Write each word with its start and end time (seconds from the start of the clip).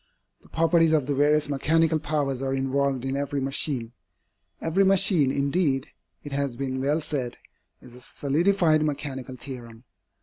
The 0.41 0.49
properties 0.49 0.93
of 0.93 1.05
the 1.05 1.13
various 1.13 1.47
mechanical 1.47 1.99
powers 1.99 2.41
are 2.41 2.55
involved 2.55 3.05
in 3.05 3.15
every 3.15 3.39
machine. 3.39 3.91
Every 4.59 4.83
machine, 4.83 5.31
indeed, 5.31 5.89
it 6.23 6.31
has 6.31 6.57
been 6.57 6.81
well 6.81 7.01
said, 7.01 7.37
is 7.81 7.93
a 7.93 8.01
solidified 8.01 8.81
mechanical 8.81 9.35
theorem. 9.35 9.83